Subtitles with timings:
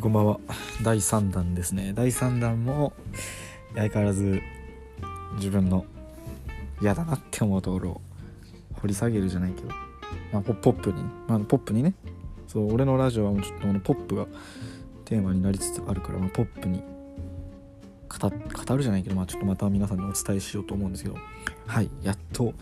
[0.00, 0.40] こんばんは。
[0.82, 1.92] 第3弾ですね。
[1.94, 2.94] 第3弾も
[3.74, 4.40] 相変わらず
[5.34, 5.84] 自分の
[6.80, 8.00] 嫌だなって思うところを
[8.80, 9.68] 掘り下げるじゃないけど、
[10.32, 11.92] まあ、ポップに、まあ、ポップにね。
[12.46, 14.26] そう俺のラジオはもうちょっとこのポップが
[15.04, 16.82] テーマになりつつあるから、まあ、ポップに。
[18.08, 21.16] 語語るじゃないけど、まあ、ちょっとまた皆さんにお伝えしようと思うんですけど。
[21.66, 22.54] はいやっと、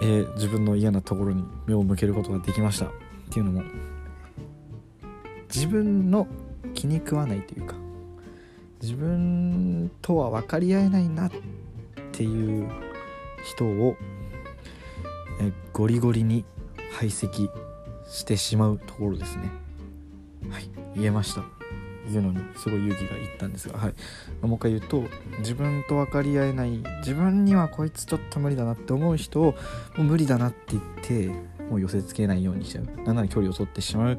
[0.00, 2.86] えー自分の嫌なところに目を向けることができました。
[2.86, 2.90] っ
[3.30, 3.62] ていうのも
[5.54, 6.26] 自分の
[6.74, 7.74] 気に食わないというか
[8.80, 11.30] 自分とは分かり合えないなっ
[12.12, 12.68] ていう
[13.44, 13.96] 人を
[15.40, 16.44] えゴリゴリに
[16.92, 17.48] 排斥
[18.08, 19.50] してしまうところですね。
[20.50, 21.42] はい言えました。
[22.10, 23.94] 言うのにすごい勇気がいったんですがはい。
[24.42, 25.04] もう一回言うと
[25.38, 29.54] 自分と分かり合えない自分にはこいつちょっと無理だなって思う人をも
[29.98, 31.28] う無理だなって言って
[31.70, 32.84] もう寄せつけないようにしちゃう。
[33.04, 34.18] なんなら距離を取ってしまうっ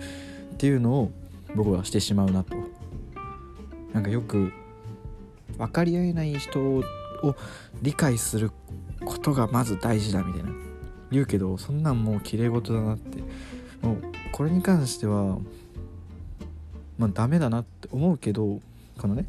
[0.58, 1.12] ていうのを
[1.56, 2.56] 僕はしてしまうなと。
[3.94, 4.52] なんかよく
[5.58, 6.84] 分かり合えない人を
[7.82, 8.52] 理解する
[9.06, 10.50] ことがまず大事だみたいな。
[11.12, 13.22] 言うけどそんなんもう綺麗事だなって。
[13.86, 13.98] もう
[14.32, 15.40] これに関しては
[16.98, 18.62] まあダメだなって思うけど
[19.00, 19.26] このね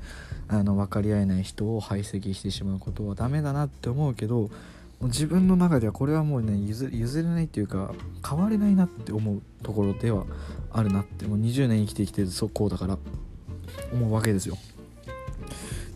[0.49, 4.51] あの分かり合えない人を排斥してしまうことはダメだなって思うけど
[5.03, 7.93] 自分の中ではこれはもうね譲譲れないっていうか
[8.29, 10.25] 変われないなって思うところでは
[10.73, 12.99] あるなってもう20年生きてきてるそこだから
[13.93, 14.57] 思うわけですよ。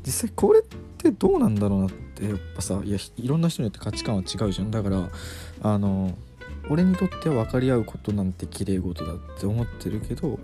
[0.04, 4.70] 実際これってどうなんだろうなってやっぱさいやいろんな人によって価値観は違うじゃん。
[4.70, 5.08] だから
[5.62, 6.16] あの
[6.68, 10.38] 俺にとっては分かり合うことなんて綺麗事だって思ってるけど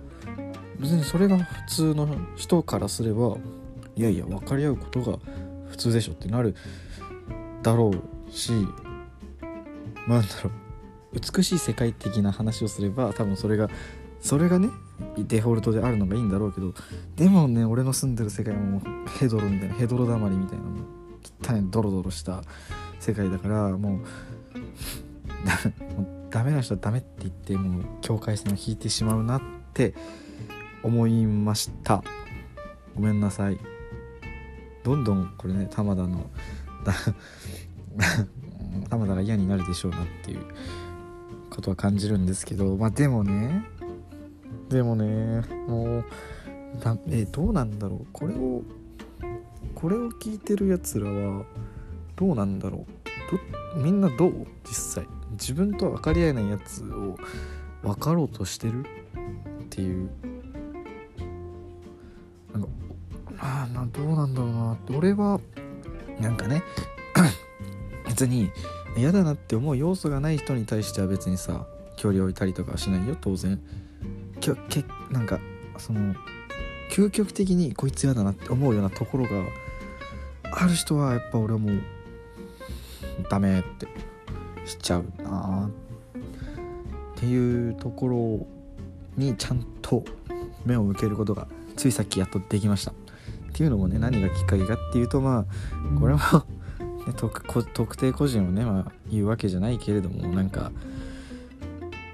[0.78, 3.36] 別にそれが普通の人からすれば
[3.96, 5.18] いやいや分かり合うことが
[5.68, 6.54] 普通でしょってなる
[7.62, 8.52] だろうし
[10.08, 10.52] なんだろう。
[11.36, 13.68] 美しい世界的な話をすれば多分それが
[14.20, 14.70] それがね
[15.18, 16.72] デフォルトであるのがいいんだろうけど
[17.16, 18.80] でもね俺の住んでる世界も
[19.18, 20.84] ヘドロみたいなヘドロだまりみたいなもう
[21.46, 22.42] 汚いドロドロした
[22.98, 24.00] 世界だからもう
[25.46, 29.42] だもうダメな人はダメって言ってもう境界線を引いてしまうなっ
[29.74, 29.92] て
[30.82, 32.02] 思いました。
[32.94, 33.58] ごめんなさい。
[34.82, 36.30] どんどんこれね玉田の
[37.96, 38.06] だ
[38.88, 40.44] 玉田が嫌になるでしょうなっていう
[41.50, 43.64] ことは感じるんですけどまあでもね
[44.68, 46.04] でもねもう
[46.82, 48.06] だえどうなんだろう。
[48.12, 48.62] これを
[49.74, 51.44] これを聞いてるやつらは
[52.16, 53.76] どうなんだろう。
[53.76, 54.46] どみんなどう？
[54.64, 55.06] 実際。
[55.32, 57.16] 自分と分かり合えないやつを
[57.82, 58.84] 分かろうとしてる？
[58.84, 58.84] っ
[59.68, 60.10] ていう。
[62.52, 62.68] なんか
[63.38, 64.72] ああどうなんだろうな。
[64.74, 65.40] って俺は
[66.20, 66.62] なんかね
[68.12, 68.50] 別に
[68.94, 73.16] 嫌だなって思う要素がない人に対しては別にさ距離を置いたりとかはしないよ。
[73.18, 73.58] 当然。
[74.40, 75.40] きょけなんか
[75.78, 76.14] その
[76.90, 79.30] 究極的にこいつ嫌だなって思うようなところが
[80.42, 81.80] ある人はやっぱ俺はもう
[83.30, 83.86] ダメって
[84.66, 85.70] しちゃうな
[87.16, 88.46] っていうところ
[89.16, 90.04] にちゃんと
[90.66, 91.46] 目を向けることが
[91.76, 92.90] ついさっきやっとできました。
[92.90, 92.94] っ
[93.54, 96.44] ていうのもね何がきっかけかっていうとまあこれは、
[97.06, 100.70] ね、特特定個人をね、まあ、言うわけじゃないけれどもなんか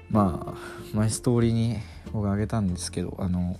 [0.09, 0.53] まあ
[0.93, 1.77] マイストーリーに
[2.11, 3.57] 僕あげたんですけどあの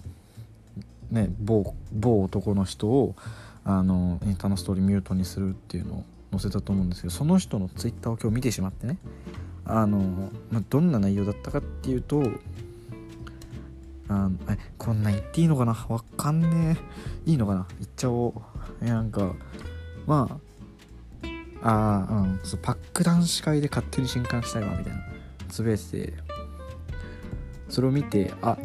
[1.12, 3.16] ね某某男の人を
[3.64, 8.98] あのインスタのストーリーミュートにするっていうのを載せたと思うんですけどその人のツイッターを今日見てしまってね
[9.66, 12.24] あの、まあ、どんな内容だったかっていうと
[14.08, 15.86] あえこんなん言っていいのかな？
[15.88, 16.76] わかんね
[17.28, 17.30] え。
[17.30, 17.68] いいのかな？
[17.78, 18.42] 言っちゃおう。
[18.82, 19.34] えなんか
[20.08, 20.38] まあ
[21.62, 22.40] あーうん。
[22.44, 25.00] そうパック男子会で勝手に新刊したいわみたいな。
[25.50, 26.14] つぶやいてて。
[27.70, 28.58] それを見てあ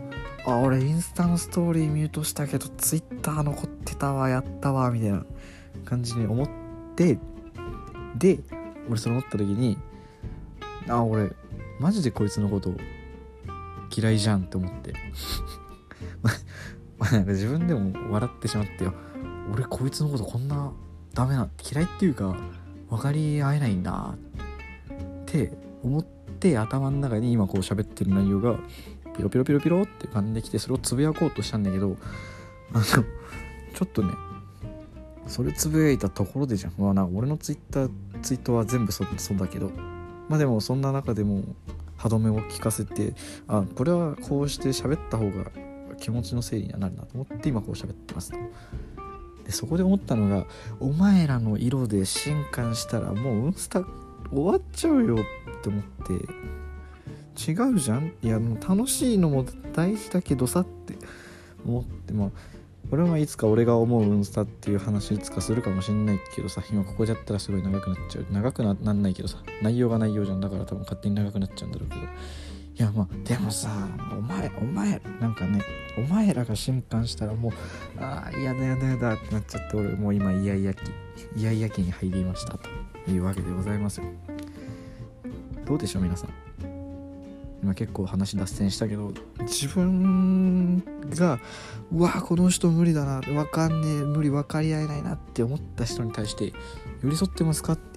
[0.46, 5.24] あ俺インスタのストーリーミュートしたけどツイッター残ってたわやったわみたいな
[5.84, 6.48] 感じに思っ
[6.96, 7.18] て
[8.16, 8.40] で
[8.88, 9.78] 俺それ思った時に
[10.88, 11.30] あ俺
[11.78, 12.74] マジでこいつのこと
[13.94, 14.92] 嫌いじゃんって思って。
[16.98, 18.94] まあなんか自分でも笑ってしまってよ。
[19.52, 20.72] 俺こいつのことこんな
[21.12, 22.36] ダメな嫌いっていうか
[22.94, 25.52] 分かり合えないんだって
[25.82, 28.56] 思って頭の中に今こう喋ってる内容が
[29.16, 31.96] ピロピロピロピロって浮かんできてそれをつぶやこうとしたんだけど
[32.72, 33.02] あのちょ
[33.84, 34.12] っとね
[35.26, 36.74] それつぶやいたところでじゃん。
[36.76, 37.90] まあなんか俺のツイッター
[38.22, 39.70] ツイートは全部そそうだけど。
[40.28, 41.42] まあでもそんな中でも
[41.96, 43.14] 歯止めを聞かせて
[43.48, 45.50] あこれはこうして喋った方が
[45.98, 48.38] 気持ちの整理にはなるなと思って今こう喋ってますと。
[49.44, 50.46] でそこで思ったのが
[50.80, 53.84] お前らの色で新刊したらもうインスタ
[54.30, 55.18] 終わっちゃうよっ
[55.62, 58.12] て思って違うじゃん？
[58.22, 59.44] いやもう楽しいのも
[59.74, 60.94] 大事だけどさって
[61.66, 62.30] 思ってまあ
[62.90, 68.26] これはいつか俺が思うインスタっていう話いつかするかもしんないけどさ今ここでやったらすごい長くなっちゃう。
[68.30, 70.40] 長くななんないけどさ内容が内容じゃん。
[70.40, 72.02] だから多分勝手に長くなっちゃうんだろうけど。
[72.76, 73.70] いやまあでもさ
[74.10, 75.60] お前お前なんかね
[75.96, 77.52] お前らが震撼したらもう
[78.02, 80.80] ああ嫌だ嫌だ嫌だってなっちゃって俺もう今イヤイヤ期
[81.36, 82.68] イヤイヤ期に入りましたと
[83.08, 84.06] いうわけでございますよ。
[85.64, 86.30] どうでしょう皆さん。
[87.62, 90.82] 今結構話脱線したけど自分
[91.16, 91.40] が
[91.90, 96.52] うわこの人無理だな分かんねえ無理分かり合えないなって思った人に対して
[97.02, 97.94] 寄り添ってますかって。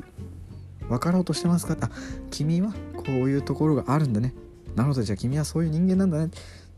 [0.89, 1.89] 分かろうとしてますかあ
[2.31, 4.33] 君はこういうところがあるんだね。
[4.77, 6.29] なるほどじゃあ君はそういう人間なんだね。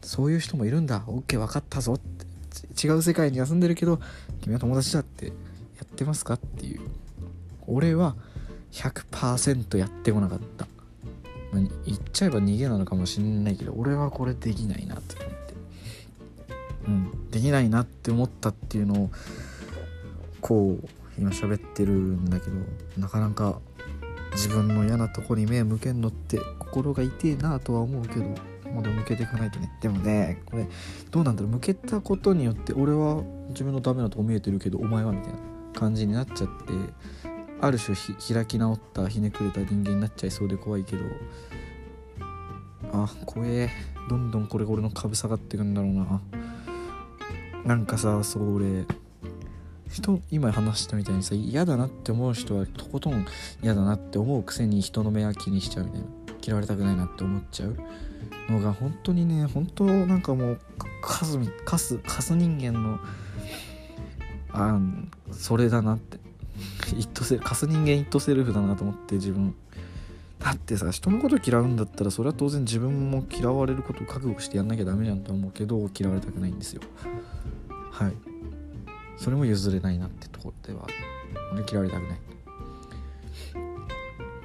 [0.02, 1.02] そういう人もいるんだ。
[1.02, 1.96] OK 分かったぞ。
[1.96, 4.00] って違う世界に休んでるけど
[4.42, 5.32] 君は友達だってや
[5.84, 6.80] ってますかっていう。
[7.68, 8.16] 俺は
[8.72, 10.66] 100%やってこなかった、
[11.86, 15.54] 言っちゃえば逃げなのかもしんないけど俺はこれできないなって思って。
[16.88, 19.12] うんできないなって思ったっていうのを
[20.40, 20.88] こう
[21.20, 22.56] 今喋ってるんだけど
[22.98, 23.60] なかなか
[24.34, 28.24] 自分の嫌なとこに目向けんのって心が痛えなとは思うけど
[28.72, 29.72] もうでも向けていかないとね。
[29.82, 30.68] でもねこれ
[31.12, 31.52] どうなんだろう。
[31.52, 35.40] 向けたことによって俺は自分のダメなとこ見えてるけどお前はみたいな
[35.74, 36.74] 感じになっちゃって
[37.62, 37.96] ある種
[38.34, 41.04] 開き直ったひねくれた人間になっちゃいそうで怖いけど
[42.94, 43.70] あ怖え。
[44.10, 46.22] どんどんこれ俺の株下がってくんだろうな。
[47.66, 48.86] なんかさそう俺
[49.92, 53.26] 人今話したみたいにさ嫌だなって思う人はとことん
[53.62, 56.08] 嫌だなって思うくせに人の目は気にしちゃうみたいな
[56.42, 57.78] 嫌われたくないなって思っちゃう
[58.50, 60.60] のが本当にね本当なんかもう
[61.02, 63.00] カスカスカス人間の
[64.52, 64.80] あ
[65.32, 66.20] それだなって。
[66.98, 69.56] 一途セカス人間一途セルフだなと思って自分。
[70.40, 76.82] だってさ人のこと嫌うんだったらそれは当然自分も嫌われることを覚悟してやんなきゃダメじゃんと思うけど嫌われたくないんですよ。
[77.92, 78.29] はい
[79.20, 80.88] それも譲れないなってところでは
[81.54, 82.20] 俺嫌われたくない。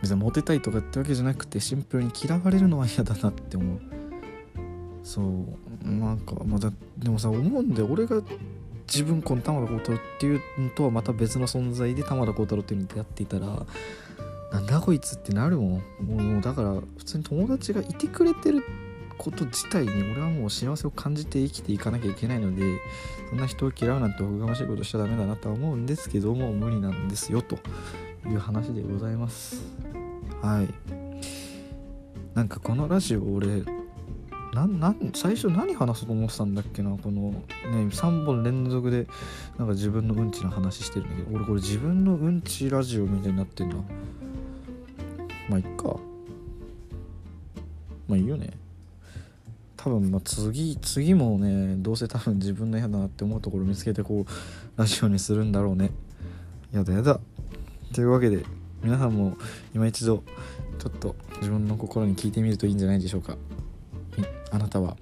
[0.03, 3.81] 別にモテたいとかってわけじゃなくてシンプルに嫌われるのは嫌だなって思う。
[5.03, 8.21] そうなんかまだでもさ思うんで俺が
[8.87, 13.47] 自分この玉田幸太郎っていうのとはまた別の存在で玉田幸太郎っていうのに出会っていたら
[14.53, 16.07] なんだこいつってなるもん。
[16.07, 18.63] もうだから普通に友達がいてくれてる
[19.17, 22.63] こと自体に俺はもう幸せを感じて生きていかなきゃいけないので
[23.31, 27.59] そんな人を嫌うなんておこがましいことしちゃダメだなとは思うんですけども無理なんですよと
[28.27, 29.63] いう話でございます。
[30.43, 30.69] はい。
[32.35, 33.63] なんかこのラジオ俺
[34.55, 37.41] なな最初何話そうと思ってたんだっけなこのね
[37.91, 39.07] 3本連続で
[39.59, 43.77] なんか自分のうんちの話してるんだけど俺これ自分のうんちラジオみたいになってんだ
[45.49, 45.97] まあいっか。
[48.09, 48.51] まあいいよね。
[49.85, 55.91] 多分ま次次もねどうせ多分自分の嫌だなって思うところ見つけてこうラジオにするんだろうね。
[56.73, 57.21] やだやだ。
[57.93, 58.47] というわけで
[58.83, 59.37] 皆さんも
[59.75, 60.25] 今一度
[60.79, 63.37] ちょっと自分の心に聞いてみるといいんじゃないでしょうか。
[64.51, 64.97] あなたは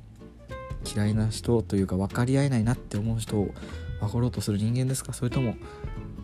[0.85, 3.55] 嫌いな人というか分かり合えないなって思う人を
[4.00, 5.12] 分かろうとする人間ですか？
[5.12, 5.55] それとも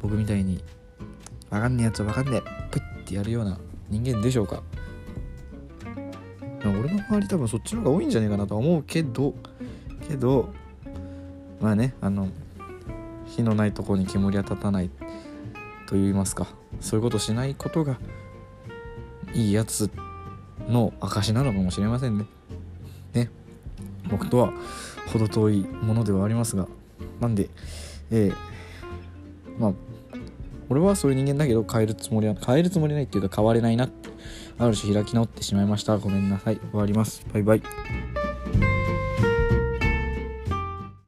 [0.02, 0.64] 僕みたいに
[1.48, 3.56] 分かんねえやつは分かんねえプッてやるような
[3.88, 4.64] 人間でしょうか？
[6.98, 9.34] の周り多分そっちの方が多いんじゃないかなとは思うけど
[10.08, 10.52] けど
[11.60, 12.28] まあねあの
[13.26, 14.90] 火のないとこに煙は立たない
[15.88, 16.46] と言いますか
[16.80, 17.98] そういうことしないことが
[19.34, 19.90] いいやつ
[20.68, 22.26] の証なのかもしれませんね。
[23.14, 23.30] ね
[24.10, 24.52] 僕とは
[25.12, 26.66] 程遠いものではありますが
[27.20, 27.48] なんで
[28.10, 28.34] えー、
[29.58, 29.72] まあ
[30.70, 33.97] 俺はそういう人間だけど変えるつもりは変えるつもりないっていうか変われないなって
[34.58, 35.96] ある種開き直ってしまいました。
[35.98, 36.56] ごめんなさい。
[36.56, 37.24] 終わります。
[37.32, 37.62] バイバイ。